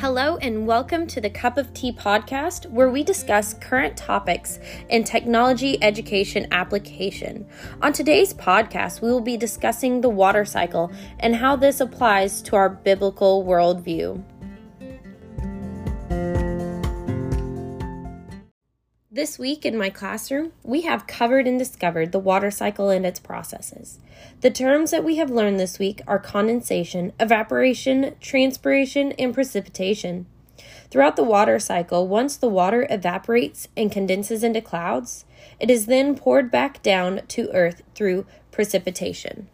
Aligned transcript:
Hello, 0.00 0.36
and 0.36 0.64
welcome 0.64 1.08
to 1.08 1.20
the 1.20 1.28
Cup 1.28 1.58
of 1.58 1.74
Tea 1.74 1.90
podcast, 1.90 2.70
where 2.70 2.88
we 2.88 3.02
discuss 3.02 3.54
current 3.54 3.96
topics 3.96 4.60
in 4.90 5.02
technology 5.02 5.76
education 5.82 6.46
application. 6.52 7.44
On 7.82 7.92
today's 7.92 8.32
podcast, 8.32 9.00
we 9.00 9.10
will 9.10 9.20
be 9.20 9.36
discussing 9.36 10.00
the 10.00 10.08
water 10.08 10.44
cycle 10.44 10.92
and 11.18 11.34
how 11.34 11.56
this 11.56 11.80
applies 11.80 12.40
to 12.42 12.54
our 12.54 12.68
biblical 12.68 13.44
worldview. 13.44 14.22
This 19.18 19.36
week 19.36 19.66
in 19.66 19.76
my 19.76 19.90
classroom, 19.90 20.52
we 20.62 20.82
have 20.82 21.08
covered 21.08 21.48
and 21.48 21.58
discovered 21.58 22.12
the 22.12 22.20
water 22.20 22.52
cycle 22.52 22.88
and 22.88 23.04
its 23.04 23.18
processes. 23.18 23.98
The 24.42 24.50
terms 24.52 24.92
that 24.92 25.02
we 25.02 25.16
have 25.16 25.28
learned 25.28 25.58
this 25.58 25.76
week 25.76 26.00
are 26.06 26.20
condensation, 26.20 27.12
evaporation, 27.18 28.14
transpiration, 28.20 29.10
and 29.18 29.34
precipitation. 29.34 30.26
Throughout 30.92 31.16
the 31.16 31.24
water 31.24 31.58
cycle, 31.58 32.06
once 32.06 32.36
the 32.36 32.48
water 32.48 32.86
evaporates 32.88 33.66
and 33.76 33.90
condenses 33.90 34.44
into 34.44 34.60
clouds, 34.60 35.24
it 35.58 35.68
is 35.68 35.86
then 35.86 36.14
poured 36.14 36.48
back 36.52 36.80
down 36.80 37.22
to 37.26 37.50
earth 37.52 37.82
through 37.96 38.24
precipitation. 38.52 39.48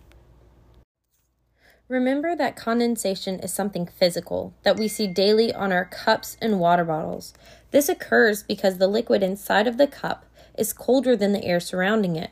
Remember 1.88 2.34
that 2.34 2.56
condensation 2.56 3.38
is 3.40 3.52
something 3.52 3.86
physical 3.86 4.54
that 4.62 4.78
we 4.78 4.88
see 4.88 5.06
daily 5.06 5.52
on 5.52 5.70
our 5.70 5.84
cups 5.84 6.36
and 6.40 6.58
water 6.58 6.84
bottles. 6.84 7.34
This 7.74 7.88
occurs 7.88 8.44
because 8.44 8.78
the 8.78 8.86
liquid 8.86 9.24
inside 9.24 9.66
of 9.66 9.78
the 9.78 9.88
cup 9.88 10.26
is 10.56 10.72
colder 10.72 11.16
than 11.16 11.32
the 11.32 11.44
air 11.44 11.58
surrounding 11.58 12.14
it. 12.14 12.30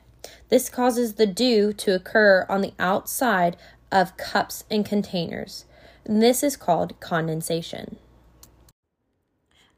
This 0.51 0.69
causes 0.69 1.15
the 1.15 1.27
dew 1.27 1.73
to 1.73 1.97
occur 1.97 2.47
on 2.49 2.61
the 2.61 2.75
outside 2.79 3.57
of 3.91 4.17
cups 4.17 4.63
and 4.71 4.87
containers. 4.87 5.65
This 6.05 6.45
is 6.45 6.57
called 6.57 7.01
condensation. 7.01 7.97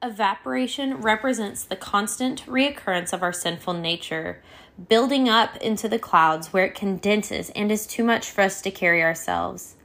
Evaporation 0.02 1.00
represents 1.00 1.64
the 1.64 1.76
constant 1.76 2.44
reoccurrence 2.44 3.14
of 3.14 3.22
our 3.22 3.32
sinful 3.32 3.72
nature 3.72 4.42
building 4.90 5.30
up 5.30 5.56
into 5.62 5.88
the 5.88 5.98
clouds 5.98 6.52
where 6.52 6.66
it 6.66 6.74
condenses 6.74 7.48
and 7.56 7.72
is 7.72 7.86
too 7.86 8.04
much 8.04 8.30
for 8.30 8.42
us 8.42 8.60
to 8.60 8.70
carry 8.70 9.02
ourselves. 9.02 9.76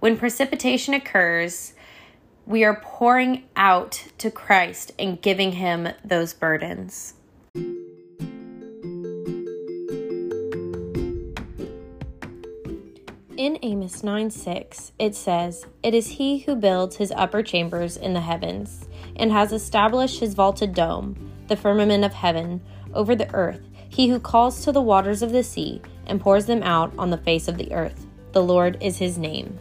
When 0.00 0.16
precipitation 0.16 0.94
occurs, 0.94 1.74
we 2.48 2.64
are 2.64 2.80
pouring 2.80 3.44
out 3.54 4.06
to 4.16 4.30
Christ 4.30 4.90
and 4.98 5.20
giving 5.20 5.52
him 5.52 5.90
those 6.02 6.32
burdens. 6.32 7.12
In 13.36 13.58
Amos 13.60 14.02
9 14.02 14.30
6, 14.30 14.92
it 14.98 15.14
says, 15.14 15.66
It 15.82 15.92
is 15.92 16.08
he 16.08 16.38
who 16.38 16.56
builds 16.56 16.96
his 16.96 17.12
upper 17.12 17.42
chambers 17.42 17.98
in 17.98 18.14
the 18.14 18.22
heavens, 18.22 18.88
and 19.14 19.30
has 19.30 19.52
established 19.52 20.20
his 20.20 20.32
vaulted 20.32 20.74
dome, 20.74 21.30
the 21.48 21.56
firmament 21.56 22.02
of 22.02 22.14
heaven, 22.14 22.62
over 22.94 23.14
the 23.14 23.32
earth 23.34 23.60
he 23.88 24.08
who 24.08 24.20
calls 24.20 24.64
to 24.64 24.72
the 24.72 24.82
waters 24.82 25.22
of 25.22 25.32
the 25.32 25.42
sea 25.42 25.80
and 26.06 26.20
pours 26.20 26.46
them 26.46 26.62
out 26.62 26.92
on 26.98 27.10
the 27.10 27.18
face 27.18 27.48
of 27.48 27.56
the 27.56 27.72
earth. 27.72 28.06
The 28.32 28.42
Lord 28.42 28.76
is 28.80 28.98
his 28.98 29.18
name. 29.18 29.58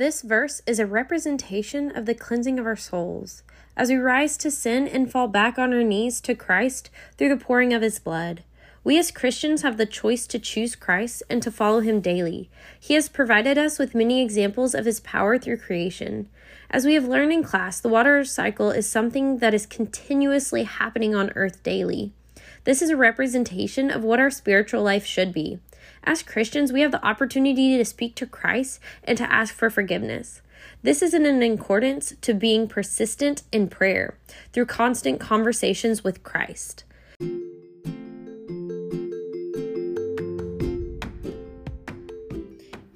This 0.00 0.22
verse 0.22 0.62
is 0.66 0.78
a 0.78 0.86
representation 0.86 1.94
of 1.94 2.06
the 2.06 2.14
cleansing 2.14 2.58
of 2.58 2.64
our 2.64 2.74
souls 2.74 3.42
as 3.76 3.90
we 3.90 3.96
rise 3.96 4.38
to 4.38 4.50
sin 4.50 4.88
and 4.88 5.12
fall 5.12 5.28
back 5.28 5.58
on 5.58 5.74
our 5.74 5.82
knees 5.82 6.22
to 6.22 6.34
Christ 6.34 6.88
through 7.18 7.28
the 7.28 7.36
pouring 7.36 7.74
of 7.74 7.82
his 7.82 7.98
blood. 7.98 8.42
We 8.82 8.98
as 8.98 9.10
Christians 9.10 9.60
have 9.60 9.76
the 9.76 9.84
choice 9.84 10.26
to 10.28 10.38
choose 10.38 10.74
Christ 10.74 11.22
and 11.28 11.42
to 11.42 11.50
follow 11.50 11.80
him 11.80 12.00
daily. 12.00 12.48
He 12.80 12.94
has 12.94 13.10
provided 13.10 13.58
us 13.58 13.78
with 13.78 13.94
many 13.94 14.22
examples 14.22 14.74
of 14.74 14.86
his 14.86 15.00
power 15.00 15.36
through 15.36 15.58
creation. 15.58 16.30
As 16.70 16.86
we 16.86 16.94
have 16.94 17.04
learned 17.04 17.34
in 17.34 17.44
class, 17.44 17.78
the 17.78 17.90
water 17.90 18.24
cycle 18.24 18.70
is 18.70 18.88
something 18.88 19.36
that 19.40 19.52
is 19.52 19.66
continuously 19.66 20.62
happening 20.62 21.14
on 21.14 21.30
earth 21.36 21.62
daily. 21.62 22.14
This 22.64 22.80
is 22.80 22.88
a 22.88 22.96
representation 22.96 23.90
of 23.90 24.02
what 24.02 24.18
our 24.18 24.30
spiritual 24.30 24.82
life 24.82 25.04
should 25.04 25.34
be. 25.34 25.58
As 26.04 26.22
Christians, 26.22 26.72
we 26.72 26.80
have 26.80 26.92
the 26.92 27.04
opportunity 27.06 27.76
to 27.76 27.84
speak 27.84 28.14
to 28.16 28.26
Christ 28.26 28.80
and 29.04 29.16
to 29.18 29.32
ask 29.32 29.54
for 29.54 29.70
forgiveness. 29.70 30.42
This 30.82 31.02
is 31.02 31.14
in 31.14 31.26
an 31.26 31.42
accordance 31.42 32.14
to 32.20 32.34
being 32.34 32.68
persistent 32.68 33.42
in 33.52 33.68
prayer 33.68 34.16
through 34.52 34.66
constant 34.66 35.20
conversations 35.20 36.04
with 36.04 36.22
Christ. 36.22 36.84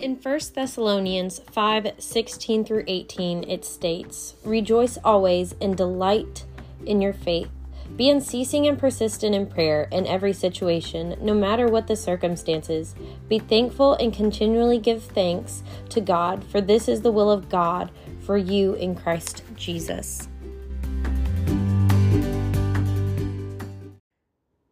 In 0.05 0.17
1 0.17 0.41
Thessalonians 0.55 1.41
5 1.51 1.93
16 1.97 2.65
through 2.67 2.85
18, 2.87 3.49
it 3.49 3.65
states, 3.65 4.35
Rejoice 4.45 4.99
always 5.03 5.55
and 5.63 5.77
delight 5.77 6.45
in 6.85 7.01
your 7.01 7.15
faith. 7.15 7.49
Be 7.97 8.11
unceasing 8.11 8.67
and 8.67 8.79
persistent 8.79 9.35
in 9.35 9.47
prayer 9.47 9.89
in 9.93 10.07
every 10.07 10.33
situation, 10.33 11.17
no 11.21 11.33
matter 11.33 11.69
what 11.69 11.87
the 11.87 11.97
circumstances. 11.97 12.95
Be 13.29 13.39
thankful 13.39 13.95
and 13.95 14.13
continually 14.13 14.79
give 14.79 15.05
thanks 15.05 15.63
to 15.91 16.01
God, 16.01 16.45
for 16.45 16.61
this 16.61 16.89
is 16.89 17.03
the 17.03 17.13
will 17.13 17.31
of 17.31 17.49
God 17.49 17.91
for 18.21 18.37
you 18.37 18.75
in 18.75 18.95
Christ 18.95 19.43
Jesus. 19.55 20.29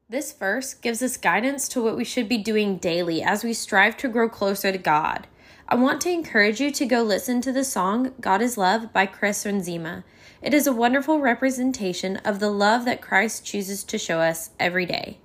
This 0.08 0.32
verse 0.34 0.74
gives 0.74 1.00
us 1.00 1.16
guidance 1.16 1.68
to 1.68 1.82
what 1.82 1.96
we 1.96 2.04
should 2.04 2.28
be 2.28 2.36
doing 2.36 2.76
daily 2.76 3.22
as 3.22 3.42
we 3.42 3.54
strive 3.54 3.96
to 3.96 4.08
grow 4.08 4.28
closer 4.28 4.70
to 4.70 4.76
God. 4.76 5.26
I 5.68 5.76
want 5.76 6.00
to 6.02 6.10
encourage 6.10 6.60
you 6.60 6.70
to 6.72 6.86
go 6.86 7.02
listen 7.02 7.40
to 7.42 7.52
the 7.52 7.64
song 7.64 8.14
God 8.20 8.42
is 8.42 8.58
Love 8.58 8.92
by 8.92 9.06
Chris 9.06 9.44
Renzema. 9.44 10.02
It 10.42 10.52
is 10.52 10.66
a 10.66 10.72
wonderful 10.72 11.20
representation 11.20 12.16
of 12.18 12.40
the 12.40 12.50
love 12.50 12.84
that 12.84 13.00
Christ 13.00 13.46
chooses 13.46 13.84
to 13.84 13.96
show 13.96 14.20
us 14.20 14.50
every 14.58 14.86
day. 14.86 15.18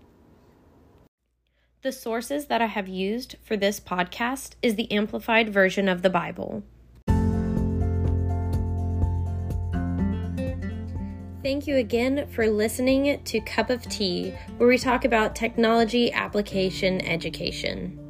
The 1.81 1.91
sources 1.91 2.45
that 2.47 2.61
I 2.61 2.67
have 2.67 2.87
used 2.87 3.35
for 3.43 3.57
this 3.57 3.79
podcast 3.79 4.51
is 4.61 4.75
the 4.75 4.91
amplified 4.91 5.49
version 5.51 5.89
of 5.89 6.01
the 6.01 6.09
Bible. 6.09 6.63
Thank 11.41 11.65
you 11.65 11.77
again 11.77 12.27
for 12.29 12.47
listening 12.47 13.23
to 13.23 13.39
Cup 13.39 13.69
of 13.69 13.81
Tea, 13.83 14.35
where 14.57 14.69
we 14.69 14.77
talk 14.77 15.05
about 15.05 15.35
technology 15.35 16.11
application 16.11 17.01
education. 17.05 18.06